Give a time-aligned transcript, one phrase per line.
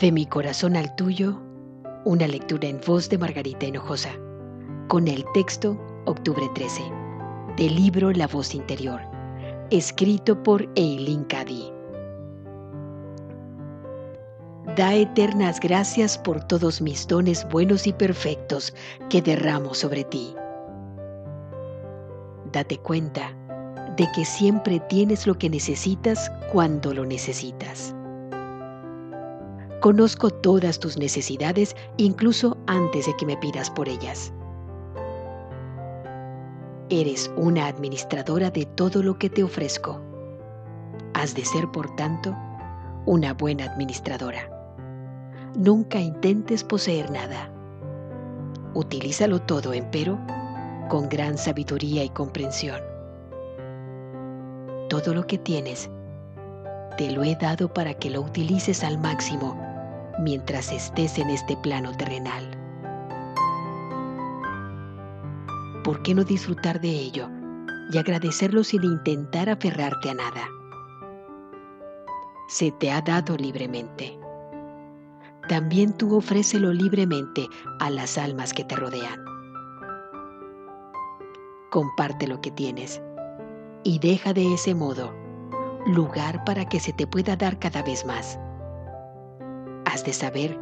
[0.00, 1.40] De mi corazón al tuyo,
[2.04, 4.10] una lectura en voz de Margarita Hinojosa,
[4.88, 6.82] con el texto Octubre 13,
[7.56, 9.00] del libro La voz interior,
[9.70, 11.72] escrito por Eileen Cady.
[14.74, 18.74] Da eternas gracias por todos mis dones buenos y perfectos
[19.08, 20.34] que derramo sobre ti.
[22.50, 23.32] Date cuenta
[23.96, 27.94] de que siempre tienes lo que necesitas cuando lo necesitas.
[29.84, 34.32] Conozco todas tus necesidades incluso antes de que me pidas por ellas.
[36.88, 40.00] Eres una administradora de todo lo que te ofrezco.
[41.12, 42.34] Has de ser, por tanto,
[43.04, 44.48] una buena administradora.
[45.54, 47.50] Nunca intentes poseer nada.
[48.72, 50.18] Utilízalo todo, empero,
[50.88, 52.80] con gran sabiduría y comprensión.
[54.88, 55.90] Todo lo que tienes,
[56.96, 59.73] te lo he dado para que lo utilices al máximo
[60.18, 62.58] mientras estés en este plano terrenal.
[65.82, 67.28] ¿Por qué no disfrutar de ello
[67.92, 70.48] y agradecerlo sin intentar aferrarte a nada?
[72.48, 74.18] Se te ha dado libremente.
[75.48, 77.46] También tú ofrécelo libremente
[77.80, 79.22] a las almas que te rodean.
[81.70, 83.02] Comparte lo que tienes
[83.82, 85.12] y deja de ese modo
[85.86, 88.38] lugar para que se te pueda dar cada vez más
[90.02, 90.58] de saber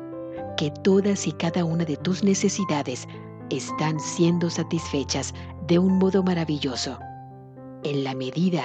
[0.57, 3.09] que todas y cada una de tus necesidades
[3.49, 5.33] están siendo satisfechas
[5.67, 6.99] de un modo maravilloso,
[7.85, 8.65] en la medida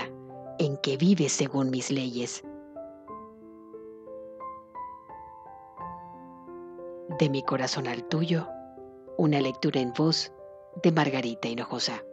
[0.59, 2.43] en que vives según mis leyes.
[7.19, 8.47] De mi corazón al tuyo,
[9.17, 10.31] una lectura en voz
[10.83, 12.03] de Margarita Hinojosa.